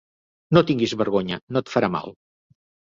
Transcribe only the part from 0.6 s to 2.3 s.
tinguis vergonya, no et farà mal.